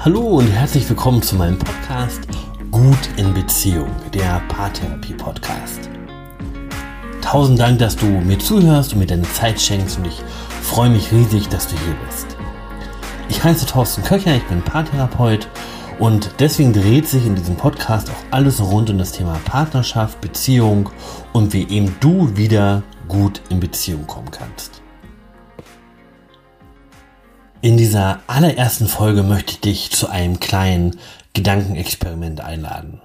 Hallo 0.00 0.20
und 0.20 0.46
herzlich 0.46 0.88
willkommen 0.88 1.22
zu 1.22 1.34
meinem 1.34 1.58
Podcast 1.58 2.20
Gut 2.70 3.08
in 3.16 3.34
Beziehung, 3.34 3.90
der 4.14 4.40
Paartherapie-Podcast. 4.48 5.90
Tausend 7.20 7.58
Dank, 7.58 7.80
dass 7.80 7.96
du 7.96 8.06
mir 8.06 8.38
zuhörst 8.38 8.92
und 8.92 9.00
mir 9.00 9.08
deine 9.08 9.24
Zeit 9.32 9.60
schenkst 9.60 9.98
und 9.98 10.06
ich 10.06 10.22
freue 10.62 10.88
mich 10.88 11.10
riesig, 11.10 11.48
dass 11.48 11.66
du 11.66 11.74
hier 11.76 11.96
bist. 12.06 12.36
Ich 13.28 13.42
heiße 13.42 13.66
Thorsten 13.66 14.04
Köcher, 14.04 14.36
ich 14.36 14.44
bin 14.44 14.62
Paartherapeut 14.62 15.48
und 15.98 16.30
deswegen 16.38 16.72
dreht 16.72 17.08
sich 17.08 17.26
in 17.26 17.34
diesem 17.34 17.56
Podcast 17.56 18.08
auch 18.08 18.24
alles 18.30 18.60
rund 18.60 18.90
um 18.90 18.98
das 18.98 19.10
Thema 19.10 19.36
Partnerschaft, 19.46 20.20
Beziehung 20.20 20.90
und 21.32 21.52
wie 21.52 21.68
eben 21.68 21.96
du 21.98 22.36
wieder 22.36 22.84
gut 23.08 23.42
in 23.48 23.58
Beziehung 23.58 24.06
kommen 24.06 24.30
kannst. 24.30 24.77
In 27.60 27.76
dieser 27.76 28.20
allerersten 28.28 28.86
Folge 28.86 29.24
möchte 29.24 29.50
ich 29.52 29.60
dich 29.60 29.90
zu 29.90 30.08
einem 30.08 30.38
kleinen 30.38 30.96
Gedankenexperiment 31.32 32.40
einladen. 32.40 33.00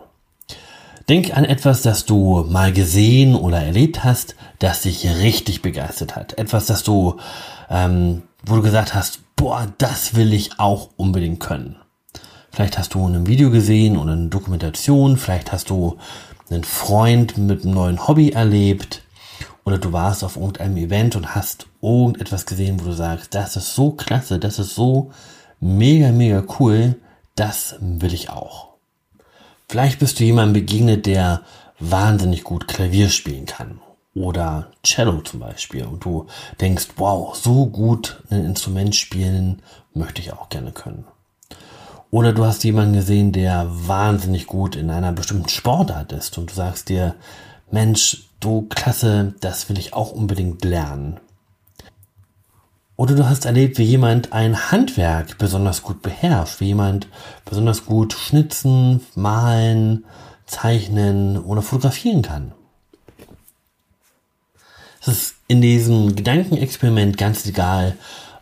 Denk 1.09 1.35
an 1.35 1.43
etwas, 1.43 1.81
das 1.81 2.05
du 2.05 2.45
mal 2.47 2.71
gesehen 2.71 3.33
oder 3.33 3.59
erlebt 3.59 4.03
hast, 4.03 4.35
das 4.59 4.81
dich 4.81 5.07
richtig 5.07 5.63
begeistert 5.63 6.15
hat. 6.15 6.37
Etwas, 6.37 6.67
das 6.67 6.83
du, 6.83 7.17
ähm, 7.67 8.21
wo 8.45 8.55
du 8.55 8.61
gesagt 8.61 8.93
hast, 8.93 9.21
boah, 9.35 9.67
das 9.79 10.13
will 10.13 10.31
ich 10.33 10.59
auch 10.59 10.91
unbedingt 10.97 11.39
können. 11.39 11.77
Vielleicht 12.51 12.77
hast 12.77 12.93
du 12.93 13.07
ein 13.07 13.25
Video 13.25 13.49
gesehen 13.49 13.97
oder 13.97 14.11
eine 14.11 14.27
Dokumentation, 14.27 15.17
vielleicht 15.17 15.51
hast 15.51 15.71
du 15.71 15.97
einen 16.51 16.63
Freund 16.63 17.39
mit 17.39 17.63
einem 17.63 17.73
neuen 17.73 18.07
Hobby 18.07 18.29
erlebt 18.29 19.02
oder 19.65 19.77
du 19.77 19.93
warst 19.93 20.23
auf 20.23 20.35
irgendeinem 20.35 20.77
Event 20.77 21.15
und 21.15 21.35
hast 21.35 21.67
irgendetwas 21.81 22.45
gesehen, 22.45 22.79
wo 22.79 22.85
du 22.85 22.93
sagst, 22.93 23.33
das 23.33 23.55
ist 23.55 23.75
so 23.75 23.91
klasse, 23.91 24.39
das 24.39 24.59
ist 24.59 24.75
so 24.75 25.11
mega, 25.59 26.11
mega 26.11 26.43
cool, 26.59 26.95
das 27.35 27.75
will 27.79 28.13
ich 28.13 28.29
auch. 28.29 28.73
Vielleicht 29.67 29.99
bist 29.99 30.19
du 30.19 30.23
jemandem 30.23 30.53
begegnet, 30.53 31.05
der 31.05 31.41
wahnsinnig 31.79 32.43
gut 32.43 32.67
Klavier 32.67 33.09
spielen 33.09 33.45
kann 33.45 33.79
oder 34.15 34.67
Cello 34.83 35.21
zum 35.21 35.39
Beispiel 35.39 35.85
und 35.85 36.05
du 36.05 36.27
denkst, 36.61 36.89
wow, 36.97 37.35
so 37.35 37.65
gut 37.65 38.21
ein 38.29 38.45
Instrument 38.45 38.95
spielen 38.95 39.61
möchte 39.93 40.21
ich 40.21 40.33
auch 40.33 40.49
gerne 40.49 40.71
können. 40.71 41.05
Oder 42.11 42.31
du 42.31 42.45
hast 42.45 42.63
jemanden 42.63 42.93
gesehen, 42.93 43.31
der 43.31 43.65
wahnsinnig 43.67 44.45
gut 44.45 44.75
in 44.75 44.91
einer 44.91 45.11
bestimmten 45.11 45.49
Sportart 45.49 46.11
ist 46.11 46.37
und 46.37 46.51
du 46.51 46.53
sagst 46.53 46.89
dir, 46.89 47.15
Mensch, 47.71 48.29
du 48.43 48.67
klasse, 48.69 49.33
das 49.39 49.69
will 49.69 49.77
ich 49.77 49.93
auch 49.93 50.11
unbedingt 50.11 50.63
lernen. 50.63 51.19
Oder 52.95 53.15
du 53.15 53.27
hast 53.27 53.45
erlebt, 53.45 53.77
wie 53.79 53.83
jemand 53.83 54.33
ein 54.33 54.71
Handwerk 54.71 55.37
besonders 55.37 55.81
gut 55.81 56.01
beherrscht, 56.01 56.59
wie 56.59 56.67
jemand 56.67 57.07
besonders 57.45 57.85
gut 57.85 58.13
schnitzen, 58.13 59.01
malen, 59.15 60.05
zeichnen 60.45 61.37
oder 61.37 61.61
fotografieren 61.61 62.21
kann. 62.21 62.51
Es 65.01 65.07
ist 65.07 65.35
in 65.47 65.61
diesem 65.61 66.15
Gedankenexperiment 66.15 67.17
ganz 67.17 67.45
egal, 67.45 67.97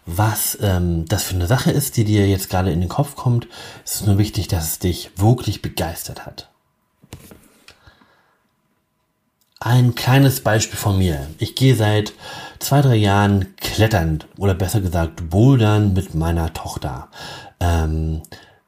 was 0.05 0.57
ähm, 0.61 1.05
das 1.07 1.23
für 1.23 1.35
eine 1.35 1.47
Sache 1.47 1.71
ist, 1.71 1.97
die 1.97 2.03
dir 2.03 2.27
jetzt 2.27 2.49
gerade 2.49 2.71
in 2.71 2.81
den 2.81 2.89
Kopf 2.89 3.15
kommt. 3.15 3.47
Es 3.85 3.95
ist 3.95 4.07
nur 4.07 4.17
wichtig, 4.17 4.47
dass 4.47 4.65
es 4.65 4.79
dich 4.79 5.11
wirklich 5.15 5.61
begeistert 5.61 6.25
hat. 6.25 6.50
Ein 9.63 9.93
kleines 9.93 10.39
Beispiel 10.39 10.79
von 10.79 10.97
mir. 10.97 11.27
Ich 11.37 11.53
gehe 11.53 11.75
seit 11.75 12.13
zwei, 12.57 12.81
drei 12.81 12.95
Jahren 12.95 13.55
klettern 13.57 14.23
oder 14.39 14.55
besser 14.55 14.81
gesagt 14.81 15.29
bouldern 15.29 15.93
mit 15.93 16.15
meiner 16.15 16.51
Tochter. 16.51 17.09
Ähm, 17.59 18.23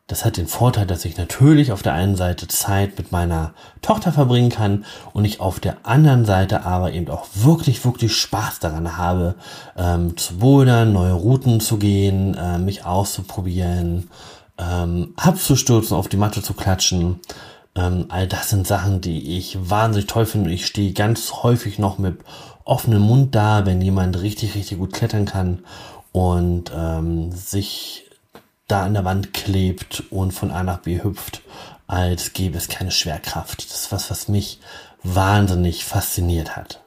das 0.05 0.23
hat 0.23 0.37
den 0.37 0.45
Vorteil, 0.45 0.85
dass 0.85 1.03
ich 1.03 1.17
natürlich 1.17 1.71
auf 1.71 1.81
der 1.81 1.93
einen 1.93 2.15
Seite 2.15 2.47
Zeit 2.47 2.95
mit 2.99 3.11
meiner 3.11 3.55
Tochter 3.81 4.11
verbringen 4.11 4.51
kann 4.51 4.85
und 5.13 5.25
ich 5.25 5.39
auf 5.39 5.59
der 5.59 5.77
anderen 5.81 6.25
Seite 6.25 6.63
aber 6.63 6.93
eben 6.93 7.09
auch 7.09 7.25
wirklich, 7.33 7.83
wirklich 7.83 8.15
Spaß 8.15 8.59
daran 8.59 8.95
habe, 8.95 9.33
ähm, 9.75 10.15
zu 10.15 10.37
bouldern, 10.37 10.93
neue 10.93 11.13
Routen 11.13 11.59
zu 11.59 11.77
gehen, 11.77 12.35
äh, 12.35 12.59
mich 12.59 12.85
auszuprobieren, 12.85 14.11
ähm, 14.59 15.15
abzustürzen, 15.17 15.97
auf 15.97 16.07
die 16.07 16.17
Matte 16.17 16.43
zu 16.43 16.53
klatschen. 16.53 17.19
Ähm, 17.75 18.05
all 18.09 18.27
das 18.27 18.49
sind 18.49 18.67
Sachen, 18.67 19.01
die 19.01 19.37
ich 19.37 19.57
wahnsinnig 19.69 20.07
toll 20.07 20.25
finde. 20.25 20.51
Ich 20.51 20.65
stehe 20.65 20.93
ganz 20.93 21.31
häufig 21.43 21.79
noch 21.79 21.97
mit 21.97 22.19
offenem 22.65 23.01
Mund 23.01 23.35
da, 23.35 23.65
wenn 23.65 23.81
jemand 23.81 24.21
richtig, 24.21 24.55
richtig 24.55 24.77
gut 24.77 24.93
klettern 24.93 25.25
kann 25.25 25.63
und 26.11 26.71
ähm, 26.75 27.31
sich 27.31 28.09
da 28.67 28.83
an 28.83 28.93
der 28.93 29.05
Wand 29.05 29.33
klebt 29.33 30.03
und 30.09 30.31
von 30.31 30.51
A 30.51 30.63
nach 30.63 30.79
B 30.79 31.03
hüpft, 31.03 31.41
als 31.87 32.33
gäbe 32.33 32.57
es 32.57 32.69
keine 32.69 32.91
Schwerkraft. 32.91 33.69
Das 33.69 33.81
ist 33.81 33.91
was, 33.91 34.09
was 34.09 34.27
mich 34.27 34.59
wahnsinnig 35.03 35.83
fasziniert 35.83 36.55
hat. 36.55 36.81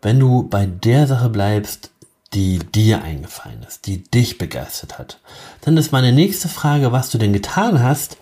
Wenn 0.00 0.20
du 0.20 0.44
bei 0.44 0.66
der 0.66 1.06
Sache 1.08 1.28
bleibst, 1.28 1.90
die 2.34 2.58
dir 2.58 3.02
eingefallen 3.02 3.64
ist, 3.66 3.86
die 3.86 4.02
dich 4.04 4.38
begeistert 4.38 4.98
hat, 4.98 5.18
dann 5.62 5.76
ist 5.76 5.92
meine 5.92 6.12
nächste 6.12 6.48
Frage, 6.48 6.92
was 6.92 7.10
du 7.10 7.18
denn 7.18 7.32
getan 7.32 7.82
hast, 7.82 8.16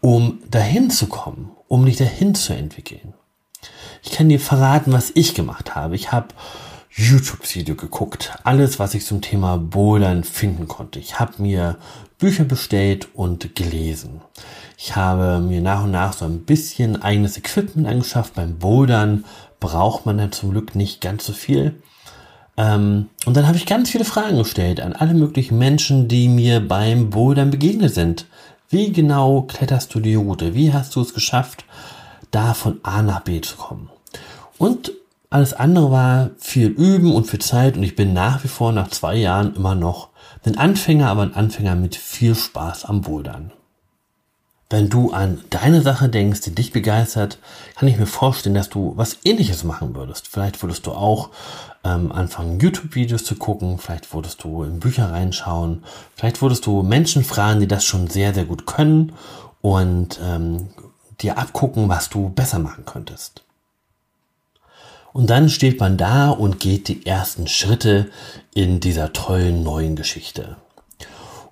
um 0.00 0.40
dahin 0.50 0.90
zu 0.90 1.06
kommen, 1.06 1.50
um 1.68 1.84
dich 1.84 1.96
dahin 1.96 2.34
zu 2.34 2.52
entwickeln. 2.52 3.14
Ich 4.02 4.12
kann 4.12 4.28
dir 4.28 4.40
verraten, 4.40 4.92
was 4.92 5.10
ich 5.14 5.34
gemacht 5.34 5.74
habe. 5.74 5.96
Ich 5.96 6.12
habe 6.12 6.28
YouTube-Video 6.96 7.74
geguckt, 7.74 8.38
alles, 8.44 8.78
was 8.78 8.94
ich 8.94 9.04
zum 9.04 9.20
Thema 9.20 9.58
Bouldern 9.58 10.24
finden 10.24 10.66
konnte. 10.66 10.98
Ich 10.98 11.18
habe 11.18 11.42
mir 11.42 11.76
Bücher 12.18 12.44
bestellt 12.44 13.08
und 13.14 13.54
gelesen. 13.54 14.22
Ich 14.78 14.96
habe 14.96 15.40
mir 15.40 15.60
nach 15.60 15.84
und 15.84 15.90
nach 15.90 16.14
so 16.14 16.24
ein 16.24 16.40
bisschen 16.40 17.02
eigenes 17.02 17.36
Equipment 17.36 17.86
angeschafft. 17.86 18.34
Beim 18.34 18.58
Bouldern 18.58 19.24
braucht 19.60 20.06
man 20.06 20.18
ja 20.18 20.30
zum 20.30 20.52
Glück 20.52 20.74
nicht 20.74 21.00
ganz 21.00 21.26
so 21.26 21.32
viel. 21.34 21.74
Ähm, 22.56 23.10
und 23.26 23.36
dann 23.36 23.46
habe 23.46 23.58
ich 23.58 23.66
ganz 23.66 23.90
viele 23.90 24.06
Fragen 24.06 24.38
gestellt 24.38 24.80
an 24.80 24.94
alle 24.94 25.12
möglichen 25.14 25.58
Menschen, 25.58 26.08
die 26.08 26.28
mir 26.28 26.66
beim 26.66 27.10
Bouldern 27.10 27.50
begegnet 27.50 27.92
sind. 27.92 28.26
Wie 28.68 28.92
genau 28.92 29.42
kletterst 29.42 29.94
du 29.94 30.00
die 30.00 30.16
Route? 30.16 30.54
Wie 30.54 30.72
hast 30.72 30.96
du 30.96 31.00
es 31.00 31.14
geschafft, 31.14 31.64
da 32.32 32.52
von 32.52 32.80
A 32.82 33.00
nach 33.00 33.20
B 33.20 33.40
zu 33.40 33.56
kommen? 33.56 33.90
Und 34.58 34.92
alles 35.30 35.52
andere 35.52 35.92
war 35.92 36.30
viel 36.38 36.68
Üben 36.68 37.14
und 37.14 37.28
viel 37.28 37.40
Zeit 37.40 37.76
und 37.76 37.84
ich 37.84 37.94
bin 37.94 38.12
nach 38.12 38.42
wie 38.42 38.48
vor 38.48 38.72
nach 38.72 38.88
zwei 38.88 39.14
Jahren 39.14 39.54
immer 39.54 39.76
noch 39.76 40.08
ein 40.44 40.58
Anfänger, 40.58 41.08
aber 41.08 41.22
ein 41.22 41.34
Anfänger 41.34 41.76
mit 41.76 41.94
viel 41.94 42.34
Spaß 42.34 42.86
am 42.86 43.02
Bouldern. 43.02 43.52
Wenn 44.68 44.88
du 44.88 45.12
an 45.12 45.44
deine 45.50 45.80
Sache 45.80 46.08
denkst, 46.08 46.40
die 46.40 46.54
dich 46.54 46.72
begeistert, 46.72 47.38
kann 47.76 47.88
ich 47.88 47.98
mir 47.98 48.06
vorstellen, 48.06 48.56
dass 48.56 48.68
du 48.68 48.94
was 48.96 49.18
ähnliches 49.24 49.62
machen 49.62 49.94
würdest. 49.94 50.26
Vielleicht 50.26 50.60
würdest 50.60 50.86
du 50.86 50.92
auch 50.92 51.30
ähm, 51.84 52.10
anfangen, 52.10 52.58
YouTube-Videos 52.58 53.24
zu 53.24 53.36
gucken, 53.36 53.78
vielleicht 53.78 54.12
würdest 54.12 54.42
du 54.42 54.64
in 54.64 54.80
Bücher 54.80 55.12
reinschauen, 55.12 55.84
vielleicht 56.16 56.42
würdest 56.42 56.66
du 56.66 56.82
Menschen 56.82 57.22
fragen, 57.22 57.60
die 57.60 57.68
das 57.68 57.84
schon 57.84 58.08
sehr, 58.08 58.34
sehr 58.34 58.44
gut 58.44 58.66
können 58.66 59.12
und 59.60 60.18
ähm, 60.20 60.68
dir 61.20 61.38
abgucken, 61.38 61.88
was 61.88 62.10
du 62.10 62.28
besser 62.30 62.58
machen 62.58 62.84
könntest. 62.84 63.42
Und 65.12 65.30
dann 65.30 65.48
steht 65.48 65.78
man 65.78 65.96
da 65.96 66.28
und 66.30 66.58
geht 66.60 66.88
die 66.88 67.06
ersten 67.06 67.46
Schritte 67.46 68.10
in 68.52 68.80
dieser 68.80 69.12
tollen 69.12 69.62
neuen 69.62 69.94
Geschichte. 69.96 70.56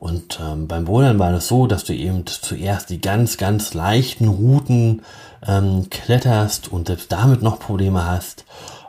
Und 0.04 0.38
ähm, 0.38 0.69
beim 0.69 0.84
Bouldern 0.84 1.19
war 1.19 1.32
es 1.32 1.48
so, 1.48 1.66
dass 1.66 1.84
du 1.84 1.94
eben 1.94 2.26
zuerst 2.26 2.91
die 2.91 3.00
ganz, 3.00 3.38
ganz 3.38 3.72
leichten 3.72 4.28
Routen 4.28 5.00
ähm, 5.47 5.88
kletterst 5.88 6.70
und 6.70 6.88
selbst 6.88 7.10
damit 7.10 7.41
noch 7.41 7.59
Probleme 7.59 8.04
hast. 8.04 8.44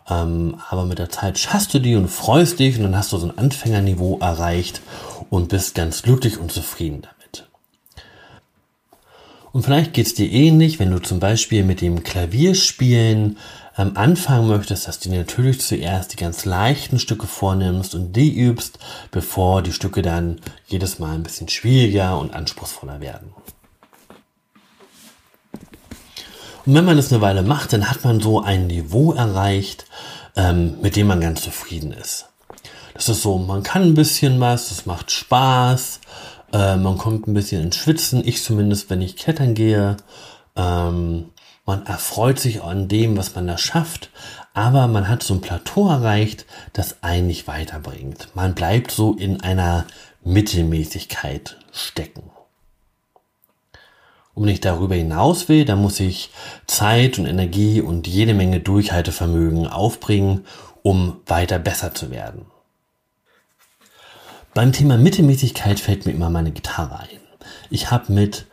Ähm, 0.09 0.57
aber 0.69 0.83
mit 0.83 0.99
der 0.99 1.09
Zeit 1.09 1.39
schaffst 1.39 1.73
du 1.73 1.79
die 1.79 1.95
und 1.95 2.09
freust 2.09 2.59
dich 2.59 2.75
und 2.75 2.83
dann 2.83 2.97
hast 2.97 3.13
du 3.13 3.17
so 3.17 3.29
ein 3.29 3.37
Anfängerniveau 3.37 4.19
erreicht 4.19 4.81
und 5.29 5.47
bist 5.47 5.73
ganz 5.73 6.01
glücklich 6.01 6.37
und 6.37 6.51
zufrieden 6.51 7.03
damit. 7.03 7.24
Und 9.55 9.63
vielleicht 9.63 9.93
geht 9.93 10.05
es 10.05 10.13
dir 10.13 10.29
ähnlich, 10.29 10.79
wenn 10.79 10.91
du 10.91 10.99
zum 10.99 11.21
Beispiel 11.21 11.63
mit 11.63 11.79
dem 11.79 12.03
Klavierspielen 12.03 13.37
ähm, 13.77 13.91
anfangen 13.95 14.49
möchtest, 14.49 14.85
dass 14.85 14.99
du 14.99 15.09
natürlich 15.09 15.61
zuerst 15.61 16.11
die 16.11 16.17
ganz 16.17 16.43
leichten 16.43 16.99
Stücke 16.99 17.25
vornimmst 17.25 17.95
und 17.95 18.11
die 18.11 18.37
übst, 18.37 18.79
bevor 19.11 19.61
die 19.61 19.71
Stücke 19.71 20.01
dann 20.01 20.41
jedes 20.67 20.99
Mal 20.99 21.15
ein 21.15 21.23
bisschen 21.23 21.47
schwieriger 21.47 22.19
und 22.19 22.33
anspruchsvoller 22.33 22.99
werden. 22.99 23.33
Und 26.65 26.73
wenn 26.73 26.83
man 26.83 26.97
das 26.97 27.13
eine 27.13 27.21
Weile 27.21 27.41
macht, 27.41 27.71
dann 27.71 27.89
hat 27.89 28.03
man 28.03 28.19
so 28.19 28.41
ein 28.41 28.67
Niveau 28.67 29.13
erreicht, 29.13 29.85
ähm, 30.35 30.81
mit 30.81 30.97
dem 30.97 31.07
man 31.07 31.21
ganz 31.21 31.43
zufrieden 31.43 31.93
ist. 31.93 32.27
Das 32.93 33.07
ist 33.07 33.21
so, 33.21 33.37
man 33.37 33.63
kann 33.63 33.83
ein 33.83 33.93
bisschen 33.93 34.37
was, 34.41 34.71
es 34.71 34.85
macht 34.85 35.11
Spaß, 35.11 36.01
äh, 36.53 36.75
man 36.75 36.97
kommt 36.97 37.27
ein 37.27 37.33
bisschen 37.33 37.61
ins 37.61 37.77
Schwitzen, 37.77 38.21
ich 38.25 38.43
zumindest, 38.43 38.89
wenn 38.89 39.01
ich 39.01 39.17
klettern 39.17 39.53
gehe. 39.53 39.97
Ähm, 40.55 41.31
man 41.65 41.85
erfreut 41.85 42.39
sich 42.39 42.61
an 42.61 42.87
dem, 42.87 43.17
was 43.17 43.33
man 43.33 43.47
da 43.47 43.57
schafft, 43.57 44.11
aber 44.53 44.87
man 44.87 45.09
hat 45.09 45.23
so 45.23 45.33
ein 45.33 45.41
Plateau 45.41 45.89
erreicht, 45.89 46.45
das 46.73 47.01
einen 47.01 47.27
nicht 47.27 47.47
weiterbringt. 47.47 48.29
Man 48.35 48.53
bleibt 48.53 48.91
so 48.91 49.13
in 49.13 49.41
einer 49.41 49.85
Mittelmäßigkeit 50.23 51.57
stecken. 51.71 52.23
Und 54.35 54.43
wenn 54.43 54.53
ich 54.53 54.61
darüber 54.61 54.95
hinaus 54.95 55.49
will, 55.49 55.65
dann 55.65 55.81
muss 55.81 55.99
ich 55.99 56.29
Zeit 56.67 57.17
und 57.17 57.25
Energie 57.25 57.81
und 57.81 58.05
jede 58.05 58.33
Menge 58.33 58.59
Durchhaltevermögen 58.59 59.65
aufbringen, 59.65 60.45
um 60.83 61.21
weiter 61.25 61.57
besser 61.57 61.95
zu 61.95 62.11
werden. 62.11 62.45
Beim 64.55 64.71
Thema 64.71 64.97
Mittelmäßigkeit 64.97 65.81
fällt 65.81 66.05
mir 66.05 66.13
immer 66.13 66.29
meine 66.29 66.51
Gitarre 66.51 66.99
ein. 66.99 67.19
Ich 67.69 67.91
habe 67.91 68.13
mit 68.13 68.45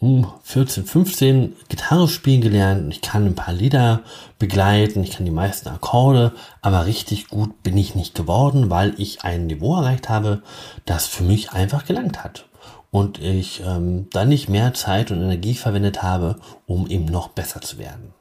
14, 0.00 0.84
hm, 0.84 0.88
15 0.88 1.56
Gitarre 1.68 2.08
spielen 2.08 2.40
gelernt 2.40 2.84
und 2.84 2.90
ich 2.90 3.02
kann 3.02 3.26
ein 3.26 3.34
paar 3.34 3.52
Lieder 3.52 4.00
begleiten, 4.38 5.02
ich 5.04 5.10
kann 5.10 5.26
die 5.26 5.30
meisten 5.30 5.68
Akkorde, 5.68 6.32
aber 6.62 6.86
richtig 6.86 7.28
gut 7.28 7.62
bin 7.62 7.76
ich 7.76 7.94
nicht 7.94 8.14
geworden, 8.14 8.70
weil 8.70 8.94
ich 8.96 9.24
ein 9.24 9.46
Niveau 9.46 9.76
erreicht 9.76 10.08
habe, 10.08 10.42
das 10.86 11.06
für 11.06 11.22
mich 11.22 11.52
einfach 11.52 11.84
gelangt 11.84 12.24
hat. 12.24 12.46
Und 12.90 13.20
ich 13.20 13.60
ähm, 13.60 14.08
dann 14.10 14.30
nicht 14.30 14.48
mehr 14.48 14.72
Zeit 14.72 15.10
und 15.10 15.18
Energie 15.18 15.54
verwendet 15.54 16.02
habe, 16.02 16.36
um 16.64 16.86
eben 16.86 17.04
noch 17.04 17.28
besser 17.28 17.60
zu 17.60 17.76
werden. 17.76 18.14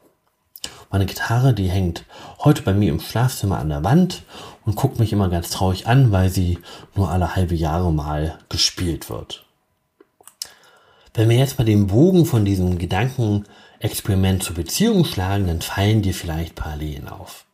Meine 0.92 1.06
Gitarre, 1.06 1.54
die 1.54 1.70
hängt 1.70 2.04
heute 2.40 2.64
bei 2.64 2.74
mir 2.74 2.92
im 2.92 3.00
Schlafzimmer 3.00 3.60
an 3.60 3.70
der 3.70 3.86
Wand 3.86 4.24
und 4.66 4.76
guckt 4.76 5.00
mich 5.00 5.14
immer 5.14 5.30
ganz 5.30 5.50
traurig 5.50 5.88
an, 5.88 6.12
weil 6.12 6.30
sie 6.30 6.60
nur 6.96 7.10
alle 7.10 7.34
halbe 7.34 7.56
Jahre 7.56 7.94
mal 7.94 8.38
gespielt 8.50 9.10
wird. 9.10 9.46
Wenn 11.14 11.30
wir 11.30 11.38
jetzt 11.38 11.58
mal 11.58 11.64
den 11.64 11.88
Bogen 11.88 12.26
von 12.26 12.44
diesem 12.44 12.78
Gedankenexperiment 12.78 14.44
zur 14.44 14.56
Beziehung 14.56 15.06
schlagen, 15.06 15.48
dann 15.48 15.62
fallen 15.62 16.02
dir 16.02 16.14
vielleicht 16.14 16.56
Parallelen 16.56 17.08
auf. 17.08 17.46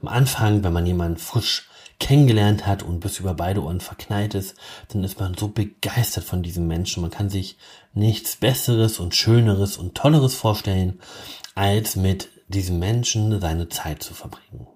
Am 0.00 0.08
Anfang, 0.08 0.64
wenn 0.64 0.72
man 0.72 0.86
jemanden 0.86 1.18
frisch 1.18 1.68
kennengelernt 2.00 2.66
hat 2.66 2.82
und 2.82 3.00
bis 3.00 3.18
über 3.18 3.34
beide 3.34 3.62
Ohren 3.62 3.80
verknallt 3.80 4.34
ist, 4.34 4.56
dann 4.88 5.04
ist 5.04 5.20
man 5.20 5.34
so 5.34 5.48
begeistert 5.48 6.24
von 6.24 6.42
diesem 6.42 6.66
Menschen. 6.66 7.02
Man 7.02 7.10
kann 7.10 7.28
sich 7.28 7.58
nichts 7.92 8.36
Besseres 8.36 8.98
und 8.98 9.14
Schöneres 9.14 9.76
und 9.76 9.94
Tolleres 9.94 10.34
vorstellen, 10.34 11.00
als 11.54 11.96
mit 11.96 12.28
diesem 12.48 12.78
Menschen 12.78 13.40
seine 13.40 13.68
Zeit 13.68 14.02
zu 14.02 14.14
verbringen. 14.14 14.66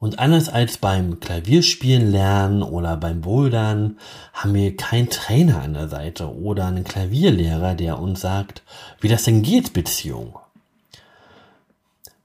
Und 0.00 0.20
anders 0.20 0.48
als 0.48 0.78
beim 0.78 1.18
Klavierspielen 1.18 2.10
lernen 2.10 2.62
oder 2.62 2.96
beim 2.96 3.20
Bouldern 3.20 3.98
haben 4.32 4.54
wir 4.54 4.76
keinen 4.76 5.10
Trainer 5.10 5.60
an 5.62 5.74
der 5.74 5.88
Seite 5.88 6.32
oder 6.32 6.66
einen 6.66 6.84
Klavierlehrer, 6.84 7.74
der 7.74 7.98
uns 7.98 8.20
sagt, 8.20 8.62
wie 9.00 9.08
das 9.08 9.24
denn 9.24 9.42
geht, 9.42 9.72
Beziehung. 9.72 10.38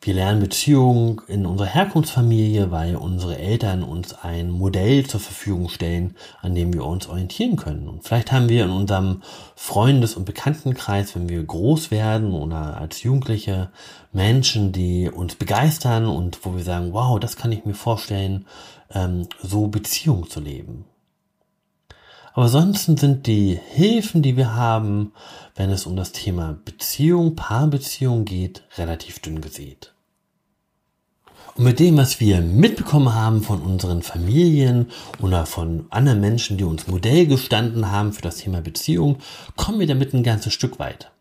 Wir 0.05 0.15
lernen 0.15 0.41
Beziehungen 0.41 1.21
in 1.27 1.45
unserer 1.45 1.67
Herkunftsfamilie, 1.67 2.71
weil 2.71 2.97
unsere 2.97 3.37
Eltern 3.37 3.83
uns 3.83 4.13
ein 4.13 4.51
Modell 4.51 5.05
zur 5.05 5.21
Verfügung 5.21 5.69
stellen, 5.69 6.17
an 6.41 6.55
dem 6.55 6.73
wir 6.73 6.83
uns 6.83 7.07
orientieren 7.07 7.55
können. 7.55 7.87
Und 7.87 8.03
vielleicht 8.03 8.33
haben 8.33 8.49
wir 8.49 8.65
in 8.65 8.71
unserem 8.71 9.21
Freundes- 9.55 10.15
und 10.17 10.25
Bekanntenkreis, 10.25 11.15
wenn 11.15 11.29
wir 11.29 11.41
groß 11.41 11.89
werden 11.89 12.33
oder 12.33 12.75
als 12.81 13.01
Jugendliche, 13.03 13.69
Menschen, 14.11 14.73
die 14.73 15.09
uns 15.09 15.35
begeistern 15.35 16.05
und 16.05 16.43
wo 16.43 16.53
wir 16.53 16.65
sagen, 16.65 16.91
wow, 16.91 17.17
das 17.17 17.37
kann 17.37 17.53
ich 17.53 17.63
mir 17.63 17.73
vorstellen, 17.73 18.45
ähm, 18.93 19.29
so 19.41 19.67
Beziehungen 19.67 20.29
zu 20.29 20.41
leben. 20.41 20.83
Aber 22.33 22.47
ansonsten 22.47 22.97
sind 22.97 23.25
die 23.25 23.57
Hilfen, 23.69 24.21
die 24.21 24.35
wir 24.35 24.53
haben, 24.53 25.13
wenn 25.55 25.69
es 25.69 25.85
um 25.85 25.95
das 25.95 26.11
Thema 26.11 26.57
Beziehung, 26.65 27.37
Paarbeziehung 27.37 28.25
geht, 28.25 28.63
relativ 28.77 29.19
dünn 29.19 29.39
gesät. 29.39 29.92
Und 31.55 31.65
mit 31.65 31.79
dem, 31.79 31.97
was 31.97 32.19
wir 32.19 32.41
mitbekommen 32.41 33.13
haben 33.13 33.43
von 33.43 33.61
unseren 33.61 34.01
Familien 34.01 34.87
oder 35.19 35.45
von 35.45 35.85
anderen 35.91 36.19
Menschen, 36.19 36.57
die 36.57 36.63
uns 36.63 36.87
Modell 36.87 37.27
gestanden 37.27 37.91
haben 37.91 38.11
für 38.11 38.23
das 38.23 38.37
Thema 38.37 38.61
Beziehung, 38.61 39.17
kommen 39.55 39.79
wir 39.79 39.87
damit 39.87 40.13
ein 40.13 40.23
ganzes 40.23 40.53
Stück 40.53 40.79
weit. 40.79 41.11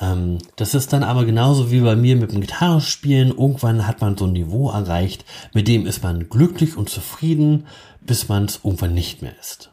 Ähm, 0.00 0.38
das 0.56 0.74
ist 0.74 0.92
dann 0.92 1.02
aber 1.02 1.26
genauso 1.26 1.70
wie 1.70 1.80
bei 1.80 1.96
mir 1.96 2.16
mit 2.16 2.32
dem 2.32 2.40
Gitarrespielen. 2.40 3.28
Irgendwann 3.28 3.86
hat 3.86 4.00
man 4.00 4.16
so 4.16 4.24
ein 4.24 4.32
Niveau 4.32 4.70
erreicht, 4.70 5.24
mit 5.52 5.68
dem 5.68 5.86
ist 5.86 6.02
man 6.02 6.28
glücklich 6.30 6.76
und 6.76 6.88
zufrieden, 6.88 7.66
bis 8.00 8.28
man 8.28 8.46
es 8.46 8.60
irgendwann 8.64 8.94
nicht 8.94 9.20
mehr 9.20 9.38
ist. 9.38 9.70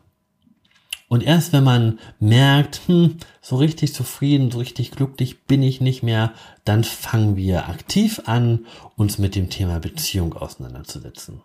Und 1.13 1.21
erst 1.21 1.54
wenn 1.54 1.63
man 1.63 2.00
merkt, 2.19 2.81
hm, 2.88 3.18
so 3.39 3.57
richtig 3.57 3.94
zufrieden, 3.94 4.50
so 4.50 4.57
richtig 4.57 4.89
glücklich 4.89 5.44
bin 5.44 5.62
ich 5.62 5.80
nicht 5.80 6.01
mehr, 6.01 6.33
dann 6.65 6.83
fangen 6.83 7.36
wir 7.36 7.69
aktiv 7.69 8.24
an, 8.25 8.65
uns 8.98 9.19
mit 9.19 9.36
dem 9.36 9.51
Thema 9.51 9.80
Beziehung 9.80 10.33
auseinanderzusetzen. 10.33 11.42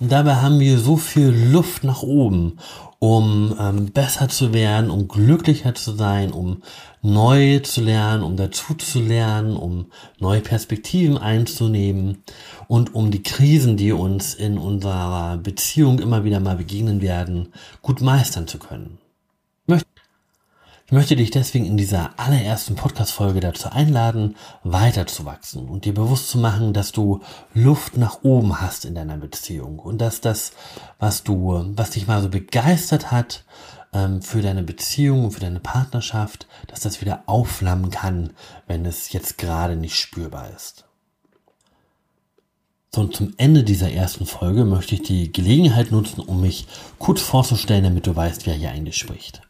Und 0.00 0.12
dabei 0.12 0.36
haben 0.36 0.60
wir 0.60 0.78
so 0.78 0.96
viel 0.96 1.28
Luft 1.28 1.84
nach 1.84 2.02
oben, 2.02 2.58
um 2.98 3.54
ähm, 3.60 3.92
besser 3.92 4.28
zu 4.28 4.52
werden, 4.52 4.90
um 4.90 5.08
glücklicher 5.08 5.74
zu 5.74 5.92
sein, 5.92 6.32
um 6.32 6.62
neu 7.02 7.58
zu 7.60 7.80
lernen, 7.80 8.22
um 8.22 8.36
dazu 8.36 8.74
zu 8.74 9.00
lernen, 9.00 9.56
um 9.56 9.86
neue 10.18 10.40
Perspektiven 10.40 11.18
einzunehmen 11.18 12.22
und 12.66 12.94
um 12.94 13.10
die 13.10 13.22
Krisen, 13.22 13.76
die 13.76 13.92
uns 13.92 14.34
in 14.34 14.58
unserer 14.58 15.36
Beziehung 15.38 15.98
immer 15.98 16.24
wieder 16.24 16.40
mal 16.40 16.56
begegnen 16.56 17.00
werden, 17.00 17.52
gut 17.82 18.00
meistern 18.00 18.46
zu 18.46 18.58
können. 18.58 18.98
Ich 20.86 20.92
möchte 20.92 21.16
dich 21.16 21.30
deswegen 21.30 21.64
in 21.64 21.78
dieser 21.78 22.10
allerersten 22.18 22.74
Podcast-Folge 22.74 23.40
dazu 23.40 23.70
einladen, 23.70 24.36
weiterzuwachsen 24.64 25.66
und 25.66 25.86
dir 25.86 25.94
bewusst 25.94 26.28
zu 26.28 26.36
machen, 26.36 26.74
dass 26.74 26.92
du 26.92 27.22
Luft 27.54 27.96
nach 27.96 28.22
oben 28.22 28.60
hast 28.60 28.84
in 28.84 28.94
deiner 28.94 29.16
Beziehung 29.16 29.78
und 29.78 29.98
dass 30.02 30.20
das, 30.20 30.52
was 30.98 31.24
du, 31.24 31.72
was 31.74 31.92
dich 31.92 32.06
mal 32.06 32.20
so 32.20 32.28
begeistert 32.28 33.10
hat, 33.10 33.44
ähm, 33.94 34.20
für 34.20 34.42
deine 34.42 34.62
Beziehung 34.62 35.24
und 35.24 35.30
für 35.30 35.40
deine 35.40 35.60
Partnerschaft, 35.60 36.46
dass 36.66 36.80
das 36.80 37.00
wieder 37.00 37.22
aufflammen 37.24 37.90
kann, 37.90 38.34
wenn 38.66 38.84
es 38.84 39.10
jetzt 39.10 39.38
gerade 39.38 39.76
nicht 39.76 39.96
spürbar 39.96 40.50
ist. 40.54 40.84
So, 42.94 43.00
und 43.00 43.16
zum 43.16 43.32
Ende 43.38 43.64
dieser 43.64 43.90
ersten 43.90 44.26
Folge 44.26 44.66
möchte 44.66 44.96
ich 44.96 45.02
die 45.02 45.32
Gelegenheit 45.32 45.90
nutzen, 45.90 46.20
um 46.20 46.42
mich 46.42 46.66
kurz 46.98 47.22
vorzustellen, 47.22 47.84
damit 47.84 48.06
du 48.06 48.14
weißt, 48.14 48.44
wer 48.44 48.54
hier 48.54 48.70
eigentlich 48.70 48.98
spricht. 48.98 49.43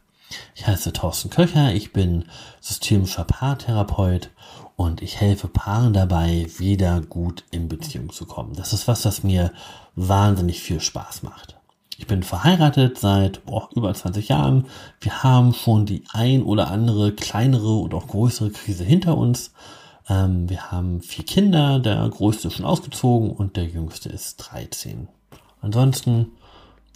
Ich 0.55 0.65
heiße 0.65 0.93
Thorsten 0.93 1.29
Köcher, 1.29 1.73
ich 1.73 1.93
bin 1.93 2.25
systemischer 2.61 3.23
Paartherapeut 3.23 4.29
und 4.75 5.01
ich 5.01 5.21
helfe 5.21 5.47
Paaren 5.47 5.93
dabei, 5.93 6.47
wieder 6.57 7.01
gut 7.01 7.43
in 7.51 7.69
Beziehung 7.69 8.11
zu 8.11 8.25
kommen. 8.25 8.53
Das 8.55 8.73
ist 8.73 8.87
was, 8.87 9.05
was 9.05 9.23
mir 9.23 9.51
wahnsinnig 9.95 10.61
viel 10.61 10.81
Spaß 10.81 11.23
macht. 11.23 11.55
Ich 11.97 12.07
bin 12.07 12.23
verheiratet 12.23 12.97
seit 12.97 13.45
boah, 13.45 13.69
über 13.73 13.93
20 13.93 14.27
Jahren. 14.27 14.65
Wir 14.99 15.23
haben 15.23 15.53
schon 15.53 15.85
die 15.85 16.03
ein 16.11 16.43
oder 16.43 16.69
andere 16.69 17.13
kleinere 17.13 17.75
und 17.75 17.93
auch 17.93 18.07
größere 18.07 18.51
Krise 18.51 18.83
hinter 18.83 19.17
uns. 19.17 19.53
Ähm, 20.09 20.49
wir 20.49 20.71
haben 20.71 21.01
vier 21.01 21.25
Kinder, 21.25 21.79
der 21.79 22.07
größte 22.09 22.49
ist 22.49 22.55
schon 22.55 22.65
ausgezogen 22.65 23.31
und 23.31 23.55
der 23.55 23.65
jüngste 23.65 24.09
ist 24.09 24.37
13. 24.37 25.07
Ansonsten, 25.61 26.33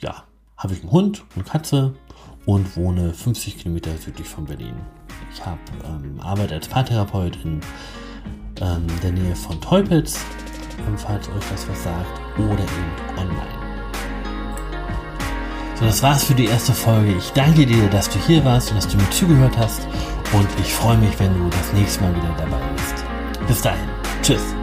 ja, 0.02 0.24
habe 0.58 0.74
ich 0.74 0.82
einen 0.82 0.92
Hund, 0.92 1.24
eine 1.34 1.46
Katze, 1.46 1.96
und 2.50 2.76
wohne 2.76 3.14
50 3.14 3.60
Kilometer 3.60 3.92
südlich 4.04 4.28
von 4.28 4.46
Berlin. 4.46 4.74
Ich 5.32 5.46
habe 5.46 5.60
ähm, 5.86 6.20
Arbeit 6.20 6.52
als 6.52 6.68
Paartherapeut 6.68 7.38
in 7.44 7.62
ähm, 8.60 8.88
der 9.04 9.12
Nähe 9.12 9.36
von 9.36 9.62
Teupitz, 9.62 10.20
falls 10.98 11.28
euch 11.28 11.44
das 11.52 11.70
was 11.70 11.84
sagt, 11.84 12.20
oder 12.40 12.64
eben 12.64 13.18
online. 13.18 13.60
So, 15.76 15.86
das 15.86 16.02
war's 16.02 16.24
für 16.24 16.34
die 16.34 16.46
erste 16.46 16.74
Folge. 16.74 17.16
Ich 17.18 17.30
danke 17.34 17.68
dir, 17.68 17.88
dass 17.90 18.10
du 18.10 18.18
hier 18.26 18.44
warst 18.44 18.72
und 18.72 18.78
dass 18.78 18.88
du 18.88 18.98
mir 18.98 19.10
zugehört 19.12 19.56
hast. 19.56 19.88
Und 20.34 20.48
ich 20.60 20.74
freue 20.74 20.98
mich, 20.98 21.20
wenn 21.20 21.34
du 21.38 21.50
das 21.50 21.72
nächste 21.74 22.02
Mal 22.02 22.16
wieder 22.16 22.36
dabei 22.36 22.60
bist. 22.76 23.06
Bis 23.48 23.62
dahin. 23.62 23.88
Tschüss. 24.24 24.59